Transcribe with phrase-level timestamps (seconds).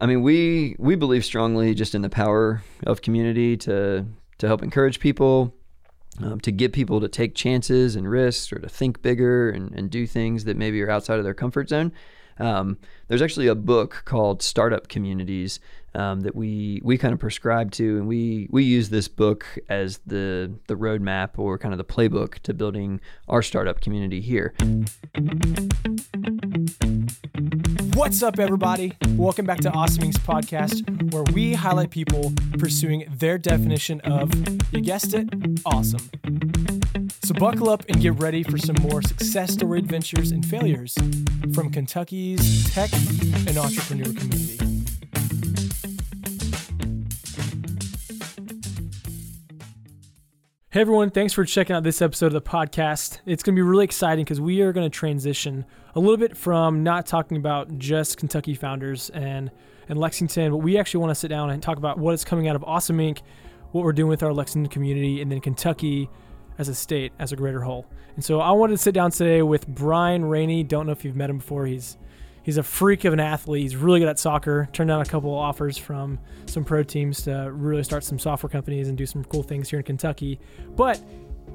[0.00, 4.06] I mean, we we believe strongly just in the power of community to
[4.38, 5.54] to help encourage people,
[6.22, 9.90] um, to get people to take chances and risks, or to think bigger and, and
[9.90, 11.92] do things that maybe are outside of their comfort zone.
[12.38, 15.58] Um, there's actually a book called Startup Communities
[15.94, 19.98] um, that we we kind of prescribe to, and we we use this book as
[20.06, 24.54] the the roadmap or kind of the playbook to building our startup community here.
[27.94, 28.92] What's up, everybody?
[29.16, 34.32] Welcome back to Awesome Inc.'s podcast, where we highlight people pursuing their definition of,
[34.72, 35.28] you guessed it,
[35.66, 36.08] awesome.
[37.24, 40.96] So buckle up and get ready for some more success story adventures and failures
[41.52, 44.67] from Kentucky's tech and entrepreneur community.
[50.78, 53.18] Hey everyone, thanks for checking out this episode of the podcast.
[53.26, 55.64] It's going to be really exciting because we are going to transition
[55.96, 59.50] a little bit from not talking about just Kentucky founders and,
[59.88, 62.46] and Lexington, but we actually want to sit down and talk about what is coming
[62.46, 63.22] out of Awesome Inc.,
[63.72, 66.08] what we're doing with our Lexington community, and then Kentucky
[66.58, 67.84] as a state, as a greater whole.
[68.14, 70.62] And so I wanted to sit down today with Brian Raney.
[70.62, 71.66] Don't know if you've met him before.
[71.66, 71.98] He's
[72.48, 73.60] he's a freak of an athlete.
[73.60, 74.70] He's really good at soccer.
[74.72, 78.48] Turned down a couple of offers from some pro teams to really start some software
[78.48, 80.40] companies and do some cool things here in Kentucky.
[80.74, 80.98] But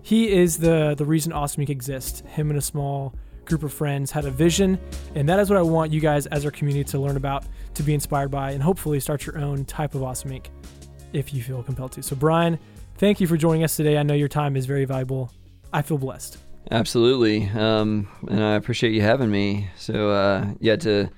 [0.03, 1.71] he is the the reason Awesome Inc.
[1.71, 2.21] exists.
[2.27, 4.79] Him and a small group of friends had a vision,
[5.15, 7.81] and that is what I want you guys as our community to learn about, to
[7.81, 10.45] be inspired by, and hopefully start your own type of Awesome Inc.
[11.11, 12.03] if you feel compelled to.
[12.03, 12.59] So Brian,
[12.99, 13.97] thank you for joining us today.
[13.97, 15.31] I know your time is very valuable.
[15.73, 16.37] I feel blessed.
[16.71, 19.69] Absolutely, um, and I appreciate you having me.
[19.77, 21.09] So uh, yeah, to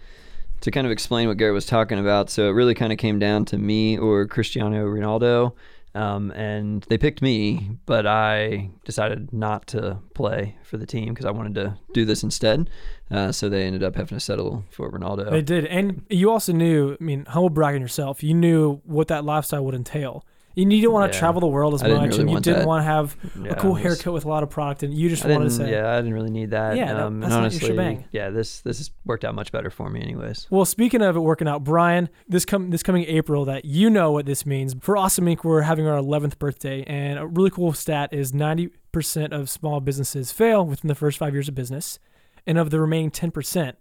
[0.61, 2.29] to kind of explain what Garrett was talking about.
[2.29, 5.53] So it really kind of came down to me or Cristiano Ronaldo,
[5.95, 11.25] um, and they picked me, but I decided not to play for the team because
[11.25, 12.69] I wanted to do this instead.
[13.09, 15.31] Uh, so they ended up having to settle for Ronaldo.
[15.31, 16.97] They did, and you also knew.
[16.99, 18.23] I mean, humble bragging yourself.
[18.23, 20.25] You knew what that lifestyle would entail.
[20.55, 21.19] You didn't want to Yeah.
[21.19, 22.67] travel the world as I much, really and you didn't that.
[22.67, 25.09] want to have Yeah, a cool was- haircut with a lot of product, and you
[25.09, 26.77] just wanted to say, yeah, I didn't really need that.
[26.77, 28.05] Yeah, um, that's and not your shebang.
[28.11, 30.47] yeah, this this has worked out much better for me, anyways.
[30.49, 34.11] Well, speaking of it working out, Brian, this com- this coming April, that you know
[34.13, 35.43] what this means for Awesome Inc.
[35.43, 40.31] We're having our 11th birthday, and a really cool stat is 90% of small businesses
[40.31, 41.99] fail within the first five years of business,
[42.47, 43.73] and of the remaining 10%,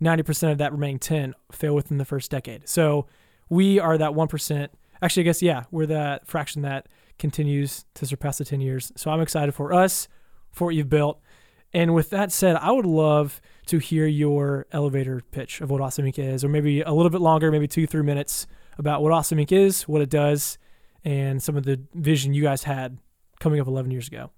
[0.00, 2.66] 90% of that remaining 10 fail within the first decade.
[2.68, 3.06] So
[3.50, 4.68] we are that 1%.
[5.04, 6.88] Actually, I guess yeah, we're that fraction that
[7.18, 8.90] continues to surpass the 10 years.
[8.96, 10.08] So I'm excited for us,
[10.50, 11.20] for what you've built.
[11.74, 16.06] And with that said, I would love to hear your elevator pitch of what Awesome
[16.06, 16.18] Inc.
[16.18, 18.46] is, or maybe a little bit longer, maybe two, three minutes
[18.78, 19.52] about what Awesome Inc.
[19.52, 20.56] is, what it does,
[21.04, 22.96] and some of the vision you guys had
[23.40, 24.30] coming up 11 years ago.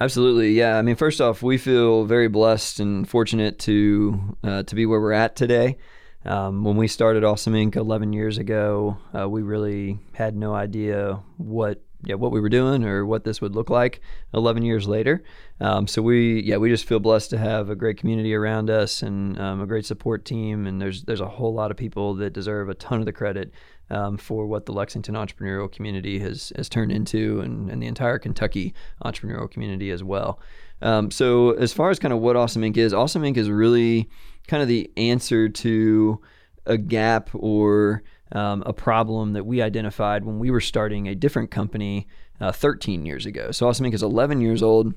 [0.00, 0.78] Absolutely, yeah.
[0.78, 5.00] I mean, first off, we feel very blessed and fortunate to uh, to be where
[5.00, 5.78] we're at today.
[6.26, 7.76] Um, when we started Awesome Inc.
[7.76, 12.84] 11 years ago, uh, we really had no idea what yeah what we were doing
[12.84, 14.00] or what this would look like
[14.34, 15.22] 11 years later.
[15.60, 19.02] Um, so we yeah we just feel blessed to have a great community around us
[19.02, 20.66] and um, a great support team.
[20.66, 23.52] And there's there's a whole lot of people that deserve a ton of the credit
[23.88, 28.18] um, for what the Lexington entrepreneurial community has has turned into, and, and the entire
[28.18, 30.40] Kentucky entrepreneurial community as well.
[30.82, 32.76] Um, so as far as kind of what Awesome Inc.
[32.76, 33.36] is, Awesome Inc.
[33.36, 34.10] is really
[34.48, 36.20] kind of the answer to
[36.66, 38.02] a gap or
[38.32, 42.06] um, a problem that we identified when we were starting a different company
[42.40, 43.50] uh, 13 years ago.
[43.50, 43.94] So Awesome Inc.
[43.94, 44.94] is 11 years old.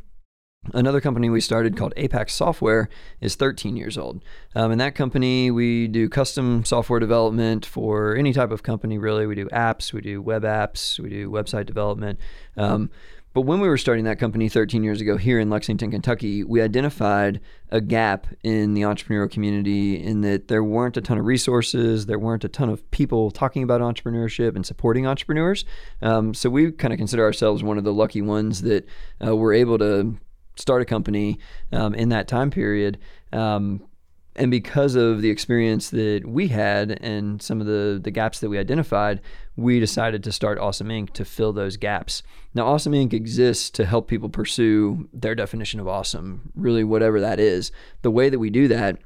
[0.73, 2.89] Another company we started called Apex Software
[3.21, 4.21] is 13 years old.
[4.55, 9.25] Um, in that company, we do custom software development for any type of company, really.
[9.25, 12.19] We do apps, we do web apps, we do website development.
[12.57, 12.89] Um,
[13.33, 16.61] but when we were starting that company 13 years ago here in Lexington, Kentucky, we
[16.61, 22.07] identified a gap in the entrepreneurial community in that there weren't a ton of resources,
[22.07, 25.63] there weren't a ton of people talking about entrepreneurship and supporting entrepreneurs.
[26.01, 28.87] Um, so we kind of consider ourselves one of the lucky ones that
[29.25, 30.17] uh, were able to
[30.55, 31.39] start a company
[31.71, 32.97] um, in that time period.
[33.31, 33.83] Um,
[34.35, 38.49] and because of the experience that we had and some of the, the gaps that
[38.49, 39.21] we identified,
[39.59, 41.11] we decided to start Awesome Inc.
[41.11, 42.23] to fill those gaps.
[42.53, 43.13] Now, Awesome Inc.
[43.13, 47.71] exists to help people pursue their definition of awesome, really, whatever that is.
[48.01, 48.99] The way that we do that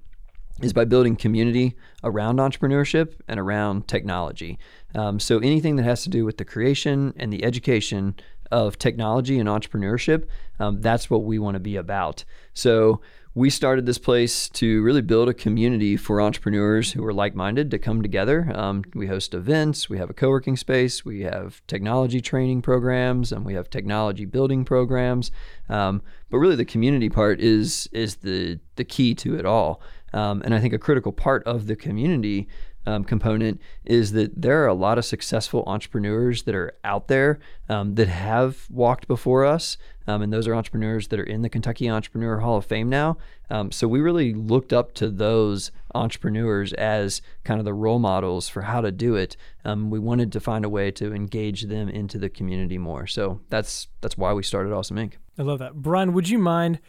[0.62, 4.60] is by building community around entrepreneurship and around technology.
[4.94, 8.16] Um, so anything that has to do with the creation and the education
[8.52, 10.28] of technology and entrepreneurship,
[10.60, 12.24] um, that's what we want to be about.
[12.54, 13.02] So
[13.36, 17.80] we started this place to really build a community for entrepreneurs who are like-minded to
[17.80, 18.52] come together.
[18.54, 23.44] Um, we host events, we have a co-working space, we have technology training programs, and
[23.44, 25.32] we have technology building programs.
[25.68, 29.82] Um, but really, the community part is is the the key to it all.
[30.14, 32.48] Um, and I think a critical part of the community
[32.86, 37.40] um, component is that there are a lot of successful entrepreneurs that are out there
[37.70, 39.78] um, that have walked before us.
[40.06, 43.18] Um, and those are entrepreneurs that are in the Kentucky Entrepreneur Hall of Fame now.
[43.50, 48.50] Um, so we really looked up to those entrepreneurs as kind of the role models
[48.50, 49.38] for how to do it.
[49.64, 53.08] Um, we wanted to find a way to engage them into the community more.
[53.08, 55.14] So that's that's why we started Awesome Inc.
[55.38, 55.76] I love that.
[55.76, 56.80] Brian, would you mind?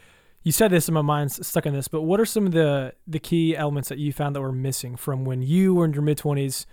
[0.45, 1.87] You said this, and my mind's stuck on this.
[1.87, 4.95] But what are some of the the key elements that you found that were missing
[4.95, 6.67] from when you were in your mid twenties,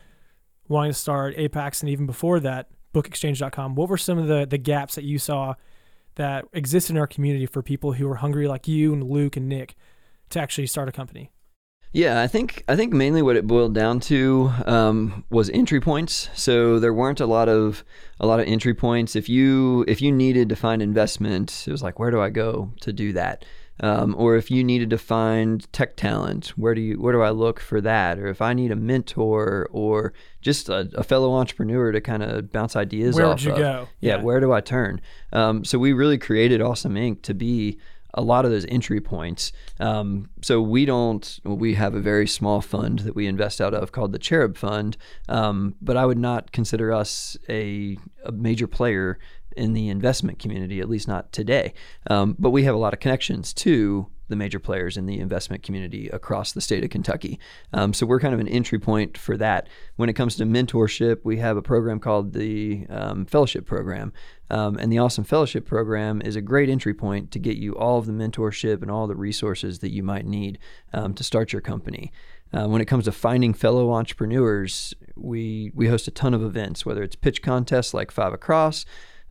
[0.68, 3.74] wanting to start Apex, and even before that, BookExchange.com?
[3.74, 5.54] What were some of the the gaps that you saw
[6.16, 9.48] that exist in our community for people who are hungry like you and Luke and
[9.48, 9.74] Nick
[10.28, 11.32] to actually start a company?
[11.92, 16.28] Yeah, I think I think mainly what it boiled down to um, was entry points.
[16.34, 17.84] So there weren't a lot of
[18.20, 19.16] a lot of entry points.
[19.16, 22.72] If you if you needed to find investment, it was like where do I go
[22.82, 23.46] to do that?
[23.82, 27.30] Um, or if you needed to find tech talent, where do you where do I
[27.30, 28.18] look for that?
[28.18, 32.52] Or if I need a mentor or just a, a fellow entrepreneur to kind of
[32.52, 33.58] bounce ideas where off would you of.
[33.58, 33.88] go?
[34.00, 35.00] Yeah, where do I turn?
[35.32, 37.22] Um, so we really created Awesome Inc.
[37.22, 37.78] to be
[38.14, 39.52] a lot of those entry points.
[39.80, 43.92] Um, so we don't, we have a very small fund that we invest out of
[43.92, 44.96] called the Cherub Fund,
[45.28, 49.18] um, but I would not consider us a, a, major player
[49.56, 51.74] in the investment community, at least not today.
[52.08, 55.62] Um, but we have a lot of connections to the major players in the investment
[55.62, 57.38] community across the state of Kentucky.
[57.74, 59.68] Um, so we're kind of an entry point for that.
[59.96, 64.12] When it comes to mentorship, we have a program called the um, Fellowship Program.
[64.48, 67.98] Um, and the Awesome Fellowship Program is a great entry point to get you all
[67.98, 70.58] of the mentorship and all the resources that you might need
[70.94, 72.10] um, to start your company.
[72.54, 76.84] Uh, when it comes to finding fellow entrepreneurs, we we host a ton of events,
[76.84, 78.84] whether it's pitch contests like Five Across,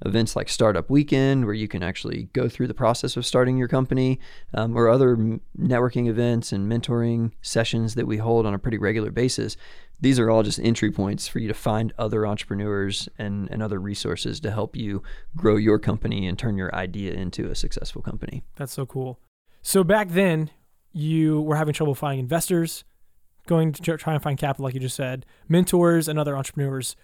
[0.05, 3.67] events like Startup Weekend, where you can actually go through the process of starting your
[3.67, 4.19] company,
[4.53, 5.15] um, or other
[5.59, 9.57] networking events and mentoring sessions that we hold on a pretty regular basis.
[9.99, 13.79] These are all just entry points for you to find other entrepreneurs and, and other
[13.79, 15.03] resources to help you
[15.35, 18.43] grow your company and turn your idea into a successful company.
[18.55, 19.19] That's so cool.
[19.61, 20.49] So back then,
[20.91, 22.83] you were having trouble finding investors,
[23.45, 26.95] going to try and find capital, like you just said, mentors, and other entrepreneurs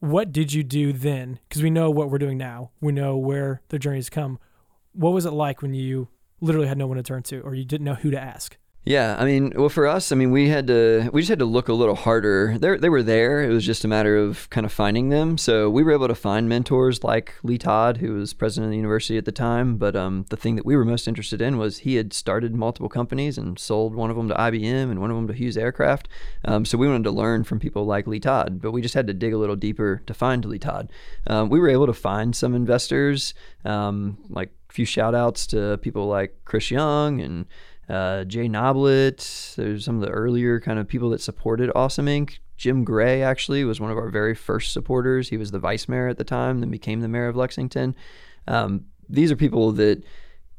[0.00, 1.38] what did you do then?
[1.48, 2.70] Because we know what we're doing now.
[2.80, 4.38] We know where the journey has come.
[4.92, 6.08] What was it like when you
[6.40, 8.56] literally had no one to turn to, or you didn't know who to ask?
[8.82, 11.44] Yeah, I mean, well, for us, I mean, we had to, we just had to
[11.44, 12.56] look a little harder.
[12.58, 13.42] They they were there.
[13.42, 15.36] It was just a matter of kind of finding them.
[15.36, 18.78] So we were able to find mentors like Lee Todd, who was president of the
[18.78, 19.76] university at the time.
[19.76, 22.88] But um, the thing that we were most interested in was he had started multiple
[22.88, 26.08] companies and sold one of them to IBM and one of them to Hughes Aircraft.
[26.46, 29.06] Um, so we wanted to learn from people like Lee Todd, but we just had
[29.08, 30.90] to dig a little deeper to find Lee Todd.
[31.26, 33.34] Um, we were able to find some investors,
[33.66, 37.44] um, like a few shout outs to people like Chris Young and
[37.90, 39.54] uh, Jay Noblet.
[39.56, 42.38] There's some of the earlier kind of people that supported Awesome Inc.
[42.56, 45.30] Jim Gray actually was one of our very first supporters.
[45.30, 47.96] He was the vice mayor at the time, then became the mayor of Lexington.
[48.46, 50.04] Um, these are people that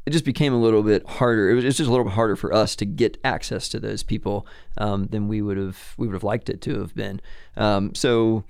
[0.06, 1.52] it just became a little bit harder.
[1.52, 4.48] It was, just a little bit harder for us to get access to those people
[4.78, 7.22] um, than we would have we would have liked it to have been.
[7.56, 8.44] Um, so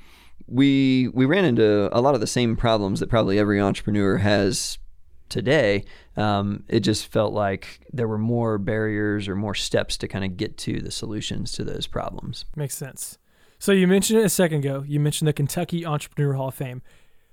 [0.48, 4.78] we we ran into a lot of the same problems that probably every entrepreneur has
[5.32, 5.86] today,
[6.16, 10.38] um, it just felt like there were more barriers or more steps to kind of
[10.38, 12.46] get to the solutions to those problems.
[12.56, 13.18] Makes sense.
[13.58, 14.84] So you mentioned it a second ago.
[14.88, 16.82] You mentioned the Kentucky Entrepreneur Hall of Fame.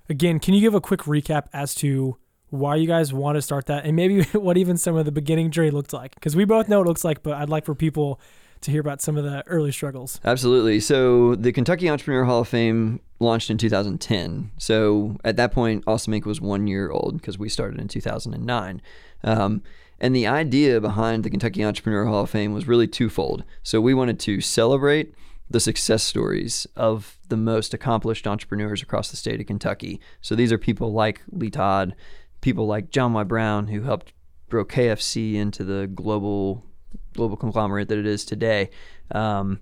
[0.08, 2.16] Again, can you give a quick recap as to
[2.50, 5.50] why you guys want to start that and maybe what even some of the beginning
[5.50, 6.14] journey looked like?
[6.14, 8.20] Because we both know what it looks like, but I'd like for people
[8.62, 10.20] to hear about some of the early struggles.
[10.24, 10.80] Absolutely.
[10.80, 14.50] So the Kentucky Entrepreneur Hall of Fame launched in 2010.
[14.58, 16.24] So at that point, Awesome Inc.
[16.24, 18.82] was one year old because we started in 2009.
[19.24, 19.62] Um,
[20.00, 23.44] and the idea behind the Kentucky Entrepreneur Hall of Fame was really twofold.
[23.62, 25.14] So we wanted to celebrate
[25.50, 30.00] the success stories of the most accomplished entrepreneurs across the state of Kentucky.
[30.20, 31.96] So these are people like Lee Todd,
[32.40, 33.24] people like John Y.
[33.24, 34.12] Brown, who helped
[34.50, 36.64] grow KFC into the global
[37.18, 38.70] global conglomerate that it is today.
[39.10, 39.60] Um,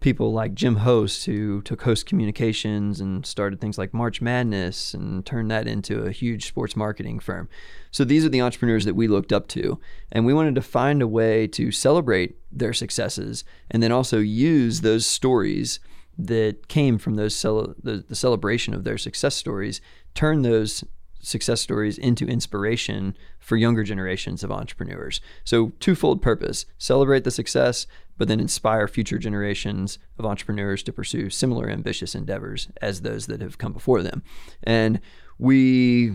[0.00, 5.24] people like Jim Host, who took Host Communications and started things like March Madness and
[5.24, 7.48] turned that into a huge sports marketing firm.
[7.92, 9.80] So these are the entrepreneurs that we looked up to.
[10.10, 14.80] And we wanted to find a way to celebrate their successes and then also use
[14.80, 15.78] those stories
[16.18, 19.80] that came from those cel- the, the celebration of their success stories,
[20.14, 20.82] turn those
[21.26, 25.20] success stories into inspiration for younger generations of entrepreneurs.
[25.44, 31.28] So, twofold purpose celebrate the success, but then inspire future generations of entrepreneurs to pursue
[31.28, 34.22] similar ambitious endeavors as those that have come before them.
[34.62, 35.00] And
[35.38, 36.14] we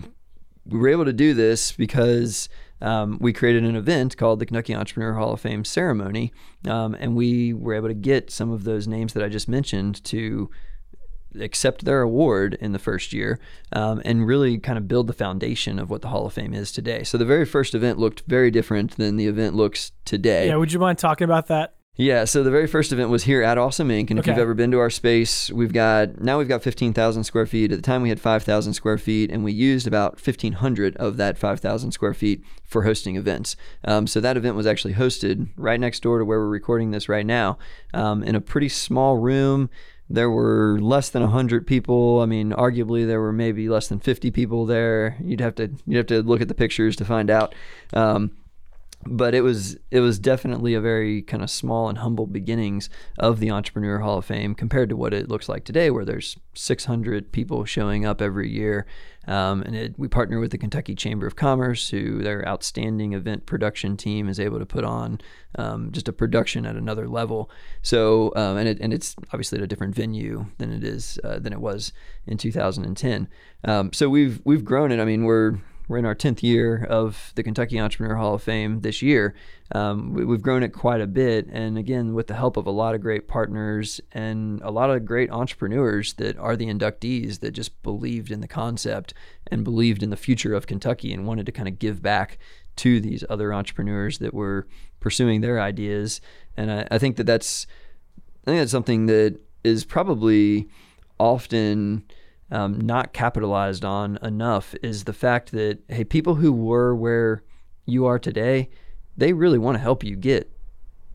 [0.64, 2.48] we were able to do this because
[2.80, 6.32] um, we created an event called the Kentucky Entrepreneur Hall of Fame Ceremony,
[6.66, 10.02] um, and we were able to get some of those names that I just mentioned
[10.04, 10.50] to
[11.40, 13.38] accept their award in the first year
[13.72, 16.72] um, and really kind of build the foundation of what the Hall of Fame is
[16.72, 17.02] today.
[17.04, 20.48] So the very first event looked very different than the event looks today.
[20.48, 21.74] Yeah, would you mind talking about that?
[21.96, 24.08] Yeah, so the very first event was here at Awesome Inc.
[24.08, 24.30] And if Okay.
[24.30, 27.70] you've ever been to our space, we've got now we've got 15,000 square feet.
[27.70, 31.36] At the time, we had 5,000 square feet, and we used about 1,500 of that
[31.36, 33.56] 5,000 square feet for hosting events.
[33.84, 37.10] Um, so that event was actually hosted right next door to where we're recording this
[37.10, 37.58] right now,
[37.92, 39.68] um, in a pretty small room.
[40.12, 42.20] There were less than 100 people.
[42.20, 45.16] I mean, arguably there were maybe less than 50 people there.
[45.24, 47.54] You'd have to you'd have to look at the pictures to find out.
[47.94, 48.32] Um,
[49.04, 53.40] but it was it was definitely a very kind of small and humble beginnings of
[53.40, 57.32] the Entrepreneur Hall of Fame compared to what it looks like today, where there's 600
[57.32, 58.86] people showing up every year.
[59.26, 63.46] Um, and it, we partner with the Kentucky Chamber of Commerce, who their outstanding event
[63.46, 65.20] production team is able to put on
[65.56, 67.50] um, just a production at another level.
[67.82, 71.38] So um, and it, and it's obviously at a different venue than it is uh,
[71.38, 71.92] than it was
[72.26, 73.28] in 2010.
[73.64, 75.00] Um, so we've we've grown it.
[75.00, 78.80] I mean, we're we're in our 10th year of the Kentucky Entrepreneur Hall of Fame
[78.80, 79.34] this year.
[79.74, 81.48] Um, we, we've grown it quite a bit.
[81.50, 85.04] And again, with the help of a lot of great partners and a lot of
[85.04, 89.14] great entrepreneurs that are the inductees that just believed in the concept
[89.50, 92.38] and believed in the future of Kentucky and wanted to kind of give back
[92.76, 94.66] to these other entrepreneurs that were
[95.00, 96.20] pursuing their ideas.
[96.56, 97.66] And I, I think that that's,
[98.46, 100.68] I think that's something that is probably
[101.18, 102.04] often
[102.52, 107.42] um, not capitalized on enough is the fact that hey, people who were where
[107.86, 108.68] you are today,
[109.16, 110.52] they really want to help you get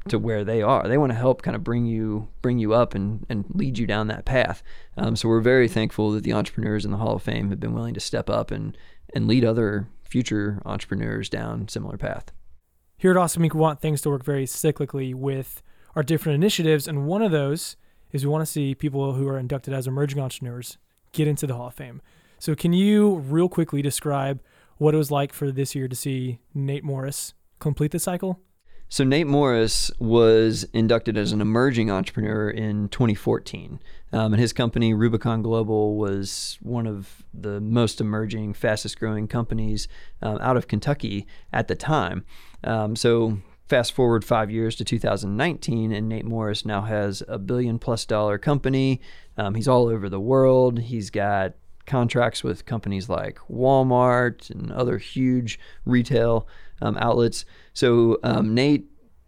[0.09, 0.87] to where they are.
[0.87, 3.85] They want to help kind of bring you bring you up and, and lead you
[3.85, 4.63] down that path.
[4.97, 7.73] Um, so we're very thankful that the entrepreneurs in the Hall of Fame have been
[7.73, 8.75] willing to step up and
[9.13, 12.31] and lead other future entrepreneurs down similar path.
[12.97, 15.61] Here at Awesome Inc., we want things to work very cyclically with
[15.95, 17.75] our different initiatives, and one of those
[18.11, 20.79] is we want to see people who are inducted as emerging entrepreneurs
[21.17, 22.01] get into the Hall of Fame.
[22.39, 24.39] So, can you real quickly describe
[24.77, 28.39] what it was like for this year to see Nate Morris complete the cycle?
[28.89, 33.81] So Nate Morris was inducted as an emerging entrepreneur in 2014,
[34.13, 39.89] um, and his company Rubicon Global was one of the most emerging, fastest-growing companies
[40.21, 42.23] um, out of Kentucky at the time.
[42.63, 48.05] Um, so fast forward five years to 2019, and Nate Morris now has a billion-plus
[48.05, 49.01] dollar company.
[49.37, 50.79] Um, he's all over the world.
[50.79, 51.53] He's got
[51.85, 56.47] contracts with companies like Walmart and other huge retail
[56.81, 57.45] um, outlets.
[57.73, 58.85] So um, Nate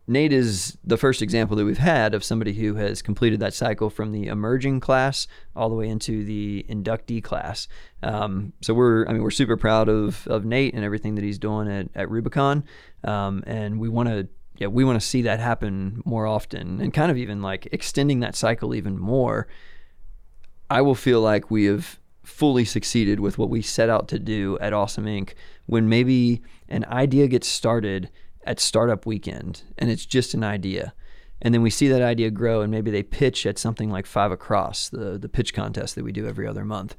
[0.10, 3.92] Nate is the first example that we've had of somebody who has completed that cycle
[3.92, 7.68] from the emerging class all the way into the inductee class.
[8.02, 11.38] Um, so we're I mean we're super proud of of Nate and everything that he's
[11.38, 12.64] doing at, at Rubicon,
[13.04, 16.92] um, and we want to yeah we want to see that happen more often and
[16.92, 19.48] kind of even like extending that cycle even more.
[20.72, 24.58] I will feel like we have fully succeeded with what we set out to do
[24.60, 25.34] at Awesome Inc.
[25.68, 28.10] when maybe an idea gets started
[28.50, 30.94] at startup weekend and it's just an idea.
[31.40, 34.32] And then we see that idea grow and maybe they pitch at something like Five
[34.32, 36.96] Across, the, the pitch contest that we do every other month.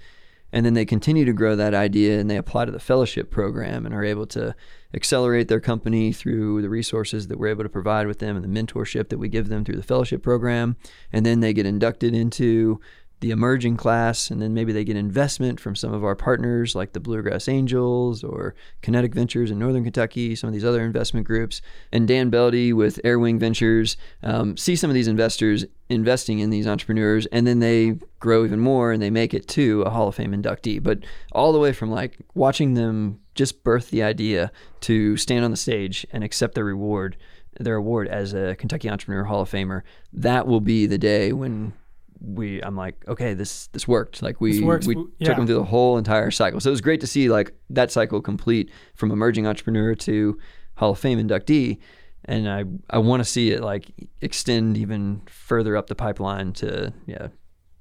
[0.53, 3.85] And then they continue to grow that idea and they apply to the fellowship program
[3.85, 4.55] and are able to
[4.95, 8.63] accelerate their company through the resources that we're able to provide with them and the
[8.63, 10.77] mentorship that we give them through the fellowship program.
[11.13, 12.81] And then they get inducted into
[13.21, 16.95] the emerging class, and then maybe they get investment from some of our partners like
[16.95, 21.61] the Bluegrass Angels or Kinetic Ventures in Northern Kentucky, some of these other investment groups,
[21.93, 26.67] and Dan Beldy with Airwing Ventures um, see some of these investors investing in these
[26.67, 30.15] entrepreneurs, and then they grow even more and they make it to a Hall of
[30.15, 30.83] Fame inductee.
[30.83, 31.01] But
[31.33, 34.51] all the way from like watching them just birth the idea
[34.81, 37.17] to stand on the stage and accept their reward,
[37.59, 41.75] their award as a Kentucky Entrepreneur Hall of Famer, that will be the day when
[42.21, 44.23] we I'm like, okay, this this worked.
[44.23, 45.35] Like we we W- took yeah.
[45.35, 46.61] them through the whole entire cycle.
[46.61, 50.39] So it was great to see like that cycle complete from emerging entrepreneur to
[50.77, 51.79] Hall of Fame inductee.
[52.25, 56.93] And I I want to see it like extend even further up the pipeline to
[57.07, 57.29] yeah,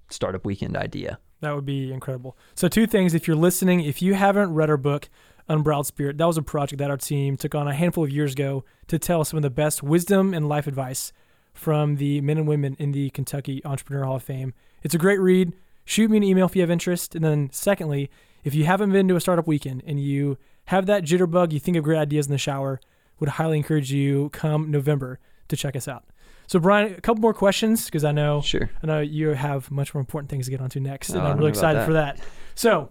[0.09, 1.19] startup weekend idea.
[1.41, 2.37] That would be incredible.
[2.55, 3.13] So, two things.
[3.13, 5.09] If you're listening, if you haven't read our book,
[5.47, 8.33] Unbridled Spirit, that was a project that our team took on a handful of years
[8.33, 11.13] ago to tell some of the best wisdom and life advice
[11.53, 14.53] from the men and women in the Kentucky Entrepreneur Hall of Fame.
[14.83, 15.53] It's a great read.
[15.85, 17.15] Shoot me an email if you have interest.
[17.15, 18.09] And then, secondly,
[18.43, 21.75] if you haven't been to a startup weekend and you have that jitterbug, you think
[21.77, 22.79] of great ideas in the shower,
[23.19, 26.05] would highly encourage you come November to check us out.
[26.47, 28.69] So, Brian, a couple more questions because I know Sure.
[28.81, 31.37] I know you have much more important things to get onto next, and Oh, I'm
[31.37, 32.19] really excited for that.
[32.55, 32.89] So,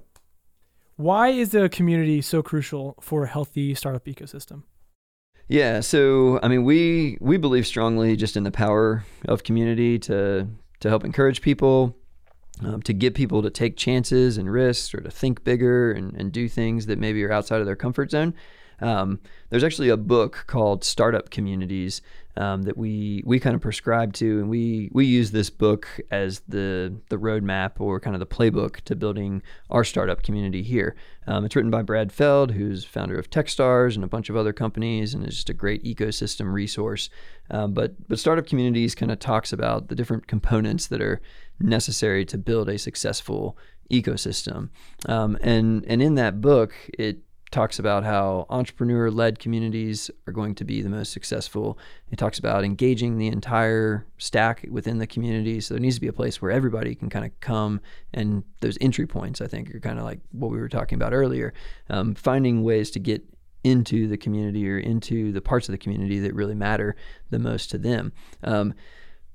[0.97, 4.65] Why is the community so crucial for a healthy startup ecosystem?
[5.49, 10.47] Yeah, so I mean, we we believe strongly just in the power of community to
[10.81, 11.97] to help encourage people,
[12.63, 16.33] um, to get people to take chances and risks, or to think bigger and, and
[16.33, 18.35] do things that maybe are outside of their comfort zone.
[18.81, 19.21] Um,
[19.51, 22.01] there's actually a book called Startup Communities
[22.39, 26.41] um, that we we kind of prescribe to, and we we use this book as
[26.47, 30.95] the the roadmap or kind of the playbook to building our startup community here.
[31.27, 34.53] Um, it's written by Brad Feld, who's founder of TechStars and a bunch of other
[34.53, 37.11] companies, and is just a great ecosystem resource.
[37.51, 41.21] Um, but but startup communities kind of talks about the different components that are
[41.59, 43.59] necessary to build a successful
[43.91, 44.69] ecosystem.
[45.07, 47.19] Um, and and in that book, it
[47.51, 51.79] talks about how entrepreneur led communities are going to be the most successful.
[52.11, 55.61] It talks about engaging the entire stack within the community.
[55.61, 57.81] So there needs to be a place where everybody can kind of come
[58.13, 61.15] and those entry points, I think, are kind of like what we were talking about
[61.15, 61.55] earlier.
[61.89, 63.23] Um, finding ways to get
[63.65, 66.97] into the community or into the parts of the community that really matter
[67.31, 68.13] the most to them.
[68.45, 68.75] Um,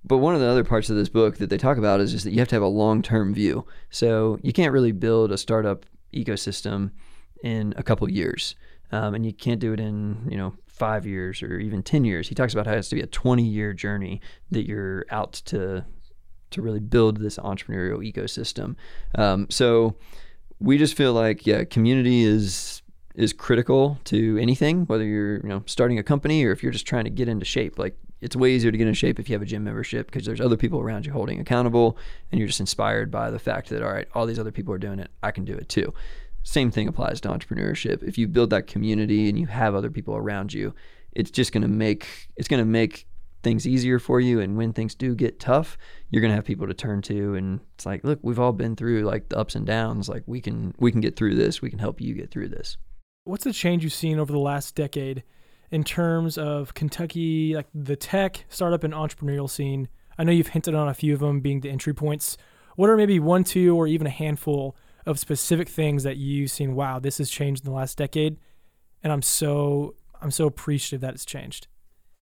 [0.05, 2.25] but one of the other parts of this book that they talk about is just
[2.25, 3.65] that you have to have a long term view.
[3.89, 6.91] So you can't really build a startup ecosystem
[7.43, 8.55] in a couple years,
[8.91, 12.29] um, and you can't do it in you know five years or even ten years.
[12.29, 15.33] He talks about how it has to be a twenty year journey that you're out
[15.45, 15.85] to
[16.50, 18.75] to really build this entrepreneurial ecosystem.
[19.15, 19.95] Um, so
[20.59, 22.81] we just feel like yeah, community is
[23.15, 26.88] is critical to anything, whether you're you know starting a company or if you're just
[26.88, 27.77] trying to get into shape.
[27.77, 30.25] Like it's way easier to get into shape if you have a gym membership because
[30.25, 31.97] there's other people around you holding accountable,
[32.31, 34.79] and you're just inspired by the fact that all right, all these other people are
[34.79, 35.93] doing it, I can do it too.
[36.43, 38.03] Same thing applies to entrepreneurship.
[38.03, 40.75] If you build that community and you have other people around you,
[41.13, 43.07] it's just going to make it's going to make
[43.43, 44.39] things easier for you.
[44.39, 45.77] And when things do get tough
[46.09, 47.35] you're going to have people to turn to.
[47.35, 50.09] And it's like look we've all been through like the ups and downs.
[50.09, 51.62] Like we can we can get through this.
[51.62, 52.77] We can help you get through this.
[53.23, 55.23] What's the change you've seen over the last decade
[55.71, 59.88] in terms of kentucky like the tech startup and entrepreneurial scene?
[60.17, 62.38] I know you've hinted on a few of them being the entry points.
[62.75, 66.75] What are maybe one two or even a handful of specific things that you've seen.
[66.75, 68.37] Wow, this has changed in the last decade,
[69.03, 71.68] and I'm so I'm so appreciative that it's changed.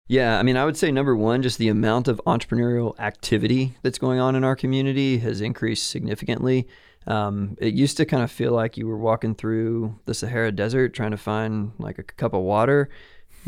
[0.09, 3.99] Yeah, I mean, I would say number one, just the amount of entrepreneurial activity that's
[3.99, 6.67] going on in our community has increased significantly.
[7.07, 10.95] Um, it used to kind of feel like you were walking through the Sahara Desert
[10.95, 12.89] trying to find like a cup of water,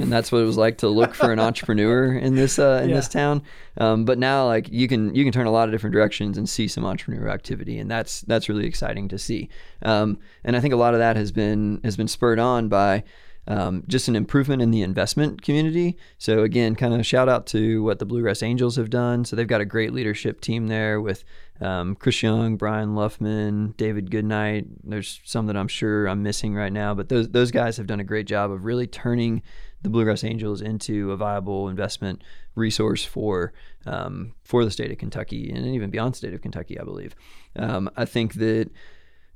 [0.00, 2.90] and that's what it was like to look for an entrepreneur in this uh, in
[2.90, 2.96] yeah.
[2.96, 3.42] this town.
[3.76, 6.48] Um, but now, like you can you can turn a lot of different directions and
[6.48, 9.48] see some entrepreneur activity, and that's that's really exciting to see.
[9.82, 13.04] Um, and I think a lot of that has been has been spurred on by.
[13.46, 15.96] Um, just an improvement in the investment community.
[16.18, 19.24] So again, kind of shout out to what the Bluegrass Angels have done.
[19.24, 21.24] So they've got a great leadership team there with
[21.60, 24.66] um, Chris Young, Brian Luffman, David Goodnight.
[24.84, 28.00] There's some that I'm sure I'm missing right now, but those those guys have done
[28.00, 29.42] a great job of really turning
[29.82, 32.22] the Bluegrass Angels into a viable investment
[32.54, 33.52] resource for
[33.86, 37.14] um, for the state of Kentucky and even beyond the state of Kentucky, I believe.
[37.56, 38.70] Um, I think that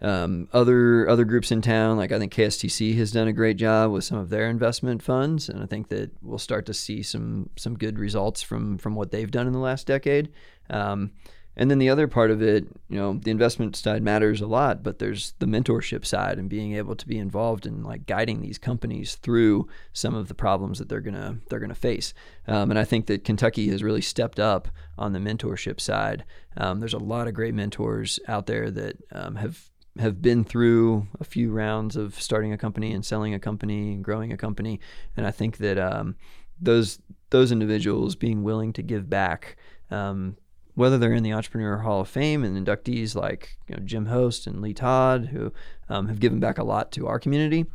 [0.00, 3.90] um, other other groups in town, like I think KSTC has done a great job
[3.90, 7.48] with some of their investment funds, and I think that we'll start to see some
[7.57, 10.30] some good results from from what they've done in the last decade.
[10.68, 11.12] Um,
[11.57, 14.83] and then the other part of it, you know, the investment side matters a lot,
[14.83, 18.59] but there's the mentorship side and being able to be involved in like guiding these
[18.59, 22.12] companies through some of the problems that they're gonna they're gonna face.
[22.49, 26.25] Um, and I think that Kentucky has really stepped up on the mentorship side.
[26.57, 31.07] Um, there's a lot of great mentors out there that um, have have been through
[31.21, 34.81] a few rounds of starting a company and selling a company and growing a company,
[35.17, 36.17] and I think that um,
[36.61, 36.99] those
[37.31, 39.57] those individuals being willing to give back
[39.90, 40.37] um,
[40.75, 44.47] whether they're in the Entrepreneur Hall of Fame and inductees like you know, Jim Host
[44.47, 45.53] and Lee Todd, who
[45.89, 47.67] um, have given back a lot to our community,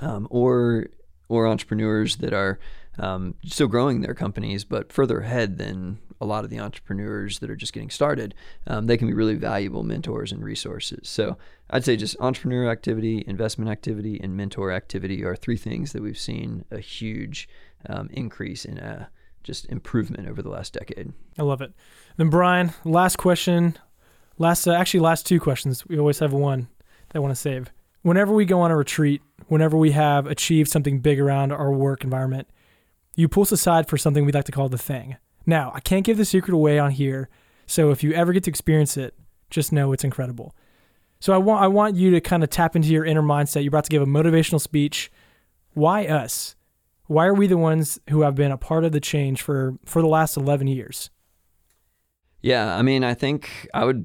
[0.00, 0.86] um, or
[1.28, 2.58] or entrepreneurs that are
[2.98, 7.50] um, still growing their companies but further ahead than a lot of the entrepreneurs that
[7.50, 8.34] are just getting started.
[8.66, 11.08] Um, they can be really valuable mentors and resources.
[11.08, 11.36] So
[11.70, 16.18] I'd say just entrepreneur activity, investment activity, and mentor activity are three things that we've
[16.18, 17.48] seen a huge
[17.88, 18.78] um, increase in.
[18.78, 19.06] Uh,
[19.44, 21.12] just improvement over the last decade.
[21.38, 21.72] I love it.
[22.16, 23.78] Then Brian, last question,
[24.38, 25.86] last uh, actually last two questions.
[25.86, 26.68] We always have one
[27.08, 27.70] that I want to save.
[28.02, 32.02] Whenever we go on a retreat, whenever we have achieved something big around our work
[32.02, 32.48] environment,
[33.14, 35.16] you pull us aside for something we'd like to call the thing.
[35.46, 37.28] Now, I can't give the secret away on here,
[37.66, 39.14] so if you ever get to experience it,
[39.50, 40.54] just know it's incredible.
[41.20, 43.62] So I want I want you to kind of tap into your inner mindset.
[43.62, 45.10] You're about to give a motivational speech.
[45.72, 46.54] Why us?
[47.06, 50.00] Why are we the ones who have been a part of the change for for
[50.00, 51.10] the last 11 years?
[52.40, 54.04] Yeah, I mean, I think I would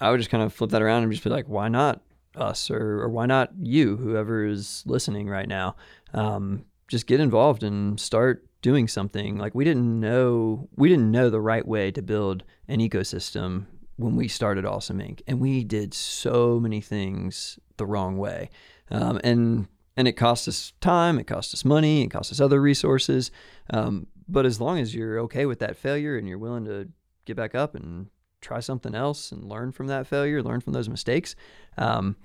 [0.00, 2.00] I would just kind of flip that around and just be like, why not
[2.36, 5.76] us or, or why not you, whoever is listening right now?
[6.14, 9.38] Um, just get involved and start doing something.
[9.38, 14.16] Like we didn't know we didn't know the right way to build an ecosystem when
[14.16, 15.20] we started Awesome Inc.
[15.26, 18.50] And we did so many things the wrong way.
[18.90, 19.68] Um, and
[20.00, 23.30] and it costs us time, it costs us money, it costs us other resources.
[23.68, 26.88] Um, but as long as you're okay with that failure and you're willing to
[27.26, 28.06] get back up and
[28.40, 31.36] try something else and learn from that failure, learn from those mistakes,
[31.76, 32.16] um,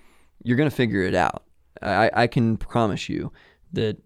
[0.42, 1.44] you're going to figure it out.
[1.82, 3.34] I, I can promise you
[3.74, 4.02] that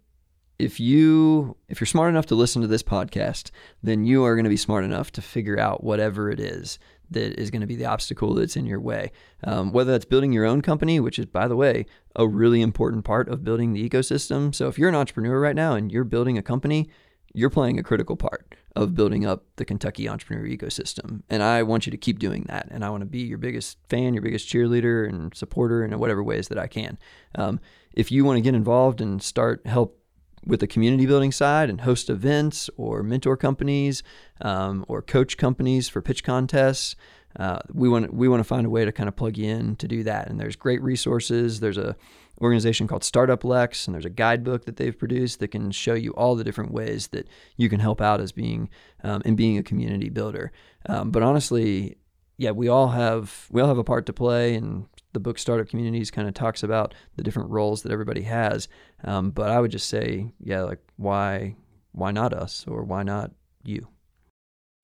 [0.58, 3.52] if you if you're smart enough to listen to this podcast,
[3.84, 6.80] then you are going to be smart enough to figure out whatever it is
[7.10, 9.12] that is going to be the obstacle that's in your way.
[9.44, 13.04] Um, whether that's building your own company, which is, by the way, a really important
[13.04, 14.54] part of building the ecosystem.
[14.54, 16.88] So if you're an entrepreneur right now and you're building a company,
[17.32, 21.22] you're playing a critical part of building up the Kentucky entrepreneur ecosystem.
[21.28, 22.68] And I want you to keep doing that.
[22.70, 26.22] And I want to be your biggest fan, your biggest cheerleader and supporter in whatever
[26.22, 26.98] ways that I can.
[27.34, 27.60] Um,
[27.92, 29.99] if you want to get involved and start help
[30.44, 34.02] with the community building side and host events or mentor companies
[34.40, 36.96] um, or coach companies for pitch contests.
[37.38, 39.76] Uh, we want we want to find a way to kind of plug you in
[39.76, 40.28] to do that.
[40.28, 41.60] And there's great resources.
[41.60, 41.96] There's a
[42.40, 46.12] organization called Startup Lex, and there's a guidebook that they've produced that can show you
[46.12, 48.68] all the different ways that you can help out as being
[49.04, 50.50] um, in being a community builder.
[50.86, 51.98] Um, but honestly,
[52.36, 55.68] yeah, we all have we all have a part to play, and the book Startup
[55.68, 58.68] Communities kind of talks about the different roles that everybody has.
[59.04, 61.56] Um, but I would just say, yeah, like why
[61.92, 63.32] why not us or why not
[63.64, 63.88] you?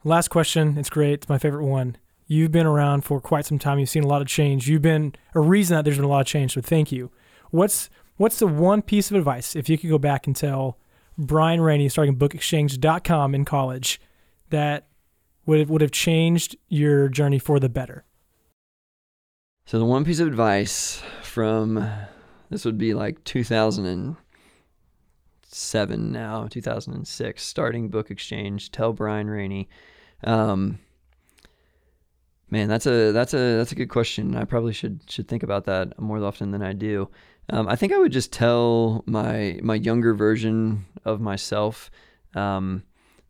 [0.04, 0.76] Last question.
[0.78, 1.14] It's great.
[1.14, 1.96] It's my favorite one.
[2.26, 3.78] You've been around for quite some time.
[3.78, 4.68] You've seen a lot of change.
[4.68, 6.54] You've been a reason that there's been a lot of change.
[6.54, 7.10] So thank you.
[7.50, 10.78] What's what's the one piece of advice if you could go back and tell
[11.18, 14.00] Brian Raney starting bookexchange.com in college
[14.50, 14.88] that
[15.44, 18.05] would have, would have changed your journey for the better?
[19.66, 21.84] So the one piece of advice from
[22.50, 28.70] this would be like 2007 now, 2006, starting Book Exchange.
[28.70, 29.68] Tell Brian Raney.
[30.22, 30.78] Um,
[32.48, 34.36] man, that's a that's a that's a good question.
[34.36, 37.10] I probably should should think about that more often than I do.
[37.50, 41.90] Um, I think I would just tell my my younger version of myself
[42.36, 42.84] um,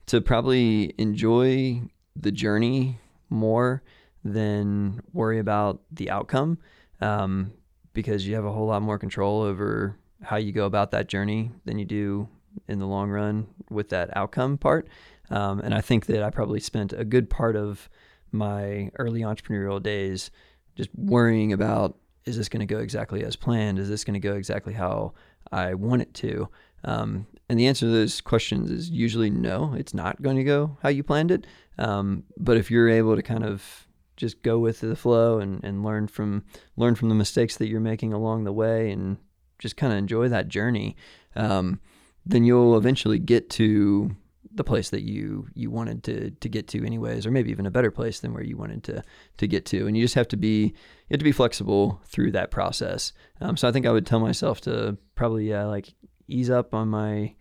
[0.05, 1.81] to probably enjoy
[2.15, 3.83] the journey more
[4.33, 6.59] than worry about the outcome
[7.01, 7.53] um,
[7.93, 11.51] because you have a whole lot more control over how you go about that journey
[11.65, 12.29] than you do
[12.69, 14.89] in the long run with that outcome part.
[15.31, 17.89] Um, and I think that I probably spent a good part of
[18.33, 20.31] my early entrepreneurial days
[20.77, 23.79] just worrying about is this going to go exactly as planned?
[23.79, 25.15] Is this going to go exactly how
[25.53, 26.49] I want it to?
[26.85, 30.77] Um, and the answer to those questions is usually no, it's not going to go
[30.83, 31.47] how you planned it.
[31.79, 33.86] Um, but if you're able to kind of
[34.17, 36.45] just go with the flow and, and learn from
[36.77, 39.19] learn from the mistakes that you're making along the way and
[39.59, 40.97] just kind of enjoy that journey,
[41.35, 41.81] um,
[42.25, 44.15] then you'll eventually get to
[44.53, 47.71] the place that you you wanted to to get to anyways, or maybe even a
[47.71, 49.03] better place than where you wanted to
[49.37, 49.87] to get to.
[49.87, 53.13] And you just have to be you have to be flexible through that process.
[53.41, 55.93] Um, so I think I would tell myself to probably uh, like
[56.27, 57.35] ease up on my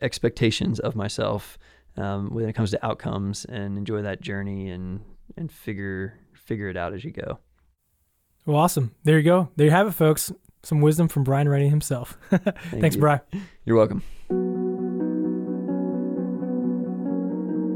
[0.00, 1.58] expectations of myself
[1.96, 5.00] um, when it comes to outcomes and enjoy that journey and
[5.36, 7.38] and figure figure it out as you go.
[8.46, 8.94] Well, awesome.
[9.04, 9.50] There you go.
[9.56, 10.32] There you have it, folks.
[10.64, 12.16] Some wisdom from Brian Raney himself.
[12.70, 13.00] Thanks, you.
[13.00, 13.20] Brian.
[13.64, 14.02] You're welcome.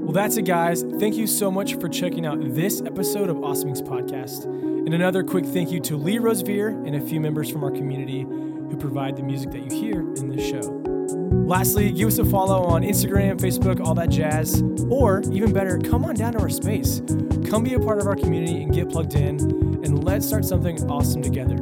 [0.04, 0.84] Well, that's it, guys.
[0.98, 4.44] Thank you so much for checking out this episode of Awesome Inc.'s podcast.
[4.44, 8.22] And another quick thank you to Lee Rosevere and a few members from our community
[8.22, 10.95] who provide the music that you hear in this show.
[11.30, 14.62] Lastly, give us a follow on Instagram, Facebook, all that jazz.
[14.90, 17.02] Or even better, come on down to our space.
[17.48, 19.40] Come be a part of our community and get plugged in,
[19.84, 21.56] and let's start something awesome together.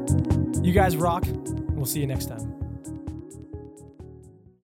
[0.63, 1.25] You guys rock.
[1.75, 2.54] We'll see you next time.